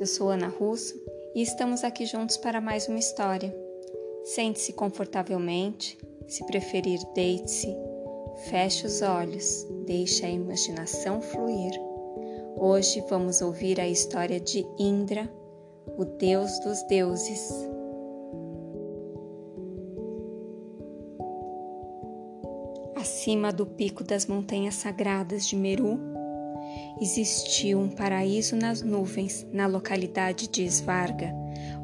Eu 0.00 0.06
sou 0.06 0.30
Ana 0.30 0.48
Russo 0.48 1.00
e 1.32 1.40
estamos 1.40 1.84
aqui 1.84 2.04
juntos 2.06 2.36
para 2.36 2.60
mais 2.60 2.88
uma 2.88 2.98
história. 2.98 3.56
Sente-se 4.24 4.72
confortavelmente, 4.72 5.96
se 6.26 6.44
preferir, 6.44 6.98
deite-se, 7.14 7.72
feche 8.50 8.84
os 8.84 9.02
olhos, 9.02 9.64
deixe 9.86 10.26
a 10.26 10.28
imaginação 10.28 11.22
fluir. 11.22 11.70
Hoje 12.56 13.00
vamos 13.08 13.40
ouvir 13.40 13.80
a 13.80 13.86
história 13.86 14.40
de 14.40 14.66
Indra, 14.76 15.32
o 15.96 16.04
deus 16.04 16.58
dos 16.58 16.82
deuses. 16.88 17.48
Acima 22.96 23.52
do 23.52 23.66
pico 23.66 24.02
das 24.02 24.26
montanhas 24.26 24.74
sagradas 24.74 25.46
de 25.46 25.54
Meru, 25.54 26.15
existia 27.00 27.76
um 27.76 27.88
paraíso 27.88 28.56
nas 28.56 28.82
nuvens 28.82 29.46
na 29.52 29.66
localidade 29.66 30.48
de 30.48 30.64
Svarga, 30.66 31.32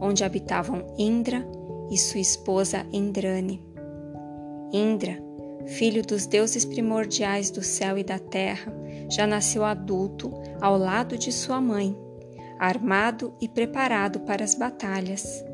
onde 0.01 0.25
habitavam 0.25 0.95
Indra 0.99 1.47
e 1.91 1.99
sua 1.99 2.21
esposa 2.21 2.87
Indrani. 2.93 3.63
Indra, 4.73 5.23
filho 5.67 6.03
dos 6.03 6.27
deuses 6.27 6.65
primordiais 6.65 7.51
do 7.51 7.63
céu 7.63 7.99
e 7.99 8.05
da 8.05 8.19
terra, 8.19 8.73
já 9.11 9.27
nasceu 9.27 9.65
adulto 9.65 10.33
ao 10.61 10.79
lado 10.79 11.19
de 11.19 11.31
sua 11.31 11.61
mãe, 11.61 11.97
armado 12.59 13.35
e 13.41 13.49
preparado 13.49 14.21
para 14.21 14.43
as 14.43 14.55
batalhas. 14.55 15.45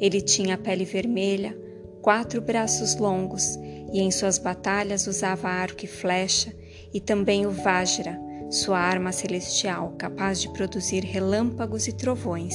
Ele 0.00 0.20
tinha 0.20 0.58
pele 0.58 0.84
vermelha, 0.84 1.56
quatro 2.00 2.40
braços 2.40 2.96
longos 2.96 3.56
e 3.92 4.00
em 4.00 4.10
suas 4.10 4.38
batalhas 4.38 5.06
usava 5.06 5.48
arco 5.48 5.84
e 5.84 5.88
flecha 5.88 6.52
e 6.92 7.00
também 7.00 7.46
o 7.46 7.50
Vajra, 7.50 8.18
sua 8.52 8.78
arma 8.78 9.12
celestial 9.12 9.94
capaz 9.96 10.38
de 10.38 10.52
produzir 10.52 11.02
relâmpagos 11.02 11.88
e 11.88 11.92
trovões. 11.92 12.54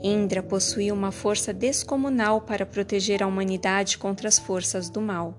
Indra 0.00 0.40
possuía 0.40 0.94
uma 0.94 1.10
força 1.10 1.52
descomunal 1.52 2.40
para 2.40 2.64
proteger 2.64 3.24
a 3.24 3.26
humanidade 3.26 3.98
contra 3.98 4.28
as 4.28 4.38
forças 4.38 4.88
do 4.88 5.00
mal. 5.00 5.36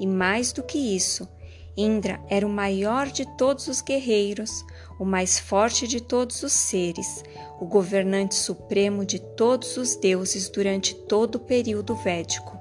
E 0.00 0.06
mais 0.08 0.52
do 0.52 0.64
que 0.64 0.76
isso, 0.76 1.28
Indra 1.76 2.20
era 2.28 2.44
o 2.44 2.50
maior 2.50 3.06
de 3.06 3.24
todos 3.36 3.68
os 3.68 3.80
guerreiros, 3.80 4.64
o 4.98 5.04
mais 5.04 5.38
forte 5.38 5.86
de 5.86 6.02
todos 6.02 6.42
os 6.42 6.52
seres, 6.52 7.22
o 7.60 7.64
governante 7.64 8.34
supremo 8.34 9.04
de 9.04 9.20
todos 9.20 9.76
os 9.76 9.94
deuses 9.94 10.48
durante 10.48 10.96
todo 10.96 11.36
o 11.36 11.40
período 11.40 11.94
védico. 11.94 12.57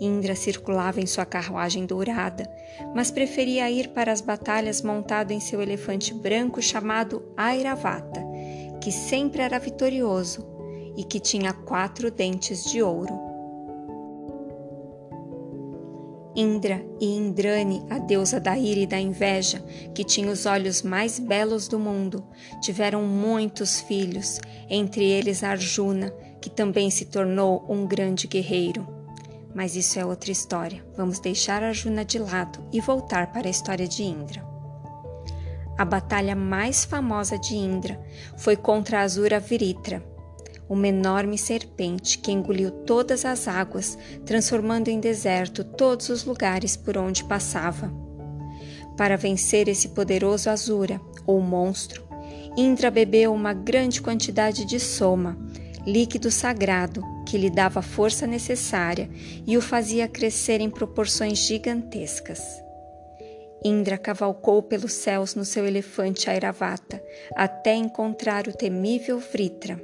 Indra 0.00 0.34
circulava 0.34 1.00
em 1.00 1.06
sua 1.06 1.24
carruagem 1.24 1.86
dourada, 1.86 2.50
mas 2.94 3.10
preferia 3.10 3.70
ir 3.70 3.88
para 3.88 4.12
as 4.12 4.20
batalhas 4.20 4.82
montado 4.82 5.30
em 5.30 5.40
seu 5.40 5.62
elefante 5.62 6.12
branco 6.12 6.60
chamado 6.60 7.22
Airavata, 7.36 8.24
que 8.80 8.90
sempre 8.90 9.42
era 9.42 9.58
vitorioso 9.58 10.46
e 10.96 11.04
que 11.04 11.20
tinha 11.20 11.52
quatro 11.52 12.10
dentes 12.10 12.64
de 12.64 12.82
ouro. 12.82 13.34
Indra 16.36 16.84
e 17.00 17.06
Indrani, 17.16 17.86
a 17.88 17.98
deusa 17.98 18.40
da 18.40 18.58
ira 18.58 18.80
e 18.80 18.86
da 18.86 18.98
inveja, 18.98 19.64
que 19.94 20.02
tinha 20.02 20.32
os 20.32 20.46
olhos 20.46 20.82
mais 20.82 21.20
belos 21.20 21.68
do 21.68 21.78
mundo, 21.78 22.26
tiveram 22.60 23.04
muitos 23.04 23.80
filhos, 23.80 24.40
entre 24.68 25.04
eles 25.04 25.44
Arjuna, 25.44 26.10
que 26.40 26.50
também 26.50 26.90
se 26.90 27.04
tornou 27.04 27.64
um 27.68 27.86
grande 27.86 28.26
guerreiro. 28.26 29.03
Mas 29.54 29.76
isso 29.76 29.98
é 29.98 30.04
outra 30.04 30.32
história. 30.32 30.84
Vamos 30.96 31.18
deixar 31.20 31.62
Arjuna 31.62 32.04
de 32.04 32.18
lado 32.18 32.58
e 32.72 32.80
voltar 32.80 33.32
para 33.32 33.46
a 33.46 33.50
história 33.50 33.86
de 33.86 34.02
Indra. 34.02 34.44
A 35.78 35.84
batalha 35.84 36.36
mais 36.36 36.84
famosa 36.84 37.38
de 37.38 37.54
Indra 37.56 38.00
foi 38.36 38.56
contra 38.56 39.00
Azura 39.00 39.40
Viritra, 39.40 40.04
uma 40.68 40.88
enorme 40.88 41.36
serpente 41.36 42.18
que 42.18 42.32
engoliu 42.32 42.70
todas 42.70 43.24
as 43.24 43.48
águas, 43.48 43.98
transformando 44.24 44.88
em 44.88 45.00
deserto 45.00 45.62
todos 45.64 46.08
os 46.08 46.24
lugares 46.24 46.76
por 46.76 46.96
onde 46.96 47.24
passava. 47.24 47.92
Para 48.96 49.16
vencer 49.16 49.68
esse 49.68 49.88
poderoso 49.88 50.48
Azura, 50.48 51.00
ou 51.26 51.40
monstro, 51.40 52.04
Indra 52.56 52.88
bebeu 52.90 53.34
uma 53.34 53.52
grande 53.52 54.00
quantidade 54.00 54.64
de 54.64 54.78
soma, 54.78 55.36
líquido 55.86 56.30
sagrado 56.30 57.02
que 57.26 57.36
lhe 57.36 57.50
dava 57.50 57.80
a 57.80 57.82
força 57.82 58.26
necessária 58.26 59.08
e 59.46 59.56
o 59.56 59.60
fazia 59.60 60.08
crescer 60.08 60.60
em 60.60 60.70
proporções 60.70 61.38
gigantescas. 61.38 62.40
Indra 63.64 63.96
cavalcou 63.96 64.62
pelos 64.62 64.92
céus 64.92 65.34
no 65.34 65.44
seu 65.44 65.66
elefante 65.66 66.28
Airavata 66.28 67.02
até 67.34 67.74
encontrar 67.74 68.46
o 68.46 68.52
temível 68.52 69.18
Vritra. 69.18 69.82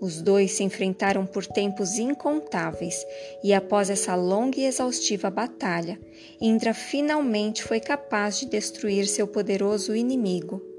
Os 0.00 0.22
dois 0.22 0.52
se 0.52 0.64
enfrentaram 0.64 1.26
por 1.26 1.46
tempos 1.46 1.98
incontáveis 1.98 3.04
e, 3.44 3.52
após 3.52 3.90
essa 3.90 4.14
longa 4.14 4.58
e 4.58 4.64
exaustiva 4.64 5.30
batalha, 5.30 6.00
Indra 6.40 6.72
finalmente 6.72 7.62
foi 7.62 7.80
capaz 7.80 8.40
de 8.40 8.46
destruir 8.46 9.06
seu 9.06 9.28
poderoso 9.28 9.94
inimigo. 9.94 10.69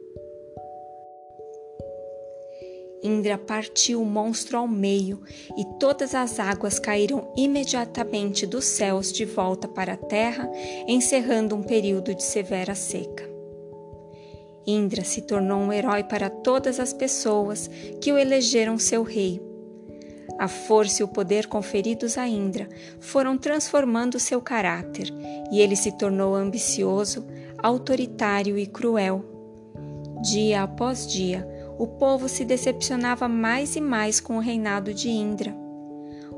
Indra 3.04 3.38
partiu 3.38 4.02
o 4.02 4.06
monstro 4.06 4.58
ao 4.58 4.68
meio 4.68 5.22
e 5.58 5.66
todas 5.80 6.14
as 6.14 6.40
águas 6.40 6.78
caíram 6.78 7.32
imediatamente 7.36 8.46
dos 8.46 8.66
céus 8.66 9.12
de 9.12 9.26
volta 9.26 9.68
para 9.68 9.94
a 9.94 9.98
terra, 9.98 10.50
encerrando 10.88 11.56
um 11.56 11.64
período 11.64 12.14
de 12.14 12.24
severa 12.24 12.76
seca. 12.76 13.30
Indra 14.66 15.04
se 15.04 15.22
tornou 15.22 15.60
um 15.60 15.74
herói 15.74 16.04
para 16.04 16.30
todas 16.30 16.80
as 16.80 16.94
pessoas 16.94 17.68
que 18.00 18.14
o 18.14 18.18
elegeram 18.18 18.78
seu 18.78 19.02
rei. 19.02 19.42
A 20.38 20.48
força 20.48 21.02
e 21.02 21.06
o 21.06 21.08
poder 21.08 21.48
conferidos 21.48 22.18
a 22.18 22.28
Indra 22.28 22.70
foram 23.00 23.38
transformando 23.38 24.20
seu 24.20 24.42
caráter 24.42 25.12
e 25.52 25.60
ele 25.60 25.76
se 25.76 25.92
tornou 25.92 26.36
ambicioso, 26.36 27.26
autoritário 27.58 28.58
e 28.58 28.66
cruel. 28.66 29.26
Dia 30.22 30.64
após 30.64 31.08
dia, 31.08 31.48
o 31.78 31.88
povo 31.88 32.28
se 32.28 32.44
decepcionava 32.46 33.28
mais 33.28 33.76
e 33.76 33.82
mais 33.82 34.20
com 34.20 34.38
o 34.38 34.42
reinado 34.42 34.94
de 34.94 35.10
Indra. 35.10 35.56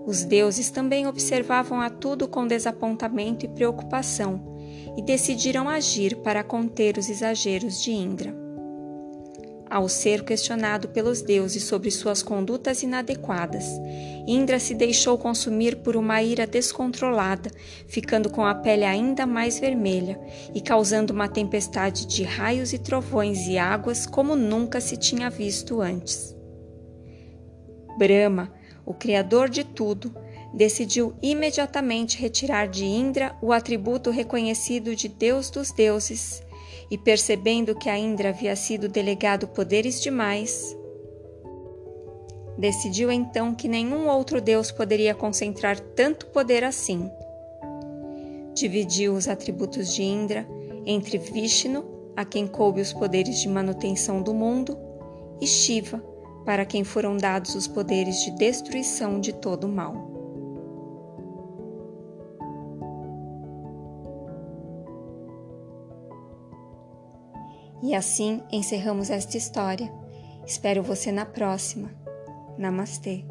Os 0.06 0.24
deuses 0.24 0.70
também 0.70 1.08
observavam 1.08 1.80
a 1.80 1.90
tudo 1.90 2.28
com 2.28 2.46
desapontamento 2.46 3.46
e 3.46 3.50
preocupação 3.50 4.42
e 4.98 5.02
decidiram 5.02 5.70
agir 5.70 6.18
para 6.18 6.44
conter 6.44 6.98
os 6.98 7.10
exageros 7.10 7.82
de 7.82 7.92
Indra. 7.92 8.43
Ao 9.74 9.90
ser 9.90 10.24
questionado 10.24 10.90
pelos 10.90 11.24
deuses 11.24 11.64
sobre 11.64 11.90
suas 11.90 12.22
condutas 12.22 12.84
inadequadas, 12.84 13.66
Indra 14.28 14.60
se 14.60 14.76
deixou 14.76 15.18
consumir 15.18 15.78
por 15.78 15.96
uma 15.96 16.22
ira 16.22 16.46
descontrolada, 16.46 17.50
ficando 17.88 18.30
com 18.30 18.46
a 18.46 18.54
pele 18.54 18.84
ainda 18.84 19.26
mais 19.26 19.58
vermelha 19.58 20.22
e 20.54 20.62
causando 20.62 21.12
uma 21.12 21.28
tempestade 21.28 22.06
de 22.06 22.22
raios 22.22 22.72
e 22.72 22.78
trovões 22.78 23.48
e 23.48 23.58
águas 23.58 24.06
como 24.06 24.36
nunca 24.36 24.80
se 24.80 24.96
tinha 24.96 25.28
visto 25.28 25.82
antes. 25.82 26.36
Brahma, 27.98 28.54
o 28.86 28.94
Criador 28.94 29.50
de 29.50 29.64
tudo, 29.64 30.16
decidiu 30.54 31.16
imediatamente 31.20 32.22
retirar 32.22 32.68
de 32.68 32.86
Indra 32.86 33.36
o 33.42 33.52
atributo 33.52 34.12
reconhecido 34.12 34.96
de 34.96 35.08
Deus 35.08 35.50
dos 35.50 35.72
deuses 35.72 36.44
e 36.94 36.98
percebendo 36.98 37.74
que 37.74 37.90
a 37.90 37.98
Indra 37.98 38.30
havia 38.30 38.56
sido 38.56 38.88
delegado 38.88 39.48
poderes 39.48 40.00
demais, 40.00 40.78
decidiu 42.56 43.12
então 43.12 43.56
que 43.56 43.68
nenhum 43.68 44.08
outro 44.08 44.40
deus 44.40 44.72
poderia 44.72 45.16
concentrar 45.16 45.80
tanto 45.80 46.28
poder 46.28 46.64
assim. 46.64 47.10
Dividiu 48.54 49.16
os 49.16 49.28
atributos 49.28 49.92
de 49.92 50.04
Indra 50.04 50.48
entre 50.86 51.18
Vishnu, 51.18 51.84
a 52.16 52.24
quem 52.24 52.46
coube 52.46 52.80
os 52.80 52.94
poderes 52.94 53.40
de 53.40 53.50
manutenção 53.50 54.22
do 54.22 54.32
mundo, 54.32 54.78
e 55.42 55.48
Shiva, 55.48 55.98
para 56.46 56.64
quem 56.64 56.84
foram 56.84 57.18
dados 57.18 57.56
os 57.56 57.66
poderes 57.66 58.22
de 58.22 58.30
destruição 58.38 59.20
de 59.20 59.34
todo 59.34 59.64
o 59.64 59.68
mal. 59.68 60.13
E 67.84 67.94
assim 67.94 68.42
encerramos 68.50 69.10
esta 69.10 69.36
história. 69.38 69.92
Espero 70.48 70.82
você 70.82 71.12
na 71.12 71.26
próxima. 71.26 71.92
Namastê. 72.58 73.26